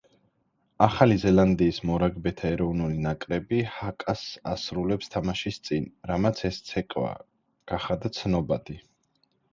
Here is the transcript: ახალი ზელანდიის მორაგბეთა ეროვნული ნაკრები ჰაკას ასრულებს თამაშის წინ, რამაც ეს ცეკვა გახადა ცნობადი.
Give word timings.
ახალი 0.85 1.17
ზელანდიის 1.23 1.79
მორაგბეთა 1.89 2.49
ეროვნული 2.55 2.97
ნაკრები 3.03 3.59
ჰაკას 3.75 4.25
ასრულებს 4.55 5.13
თამაშის 5.17 5.61
წინ, 5.69 5.89
რამაც 6.13 6.43
ეს 6.51 6.59
ცეკვა 6.71 7.13
გახადა 7.75 8.13
ცნობადი. 8.21 8.81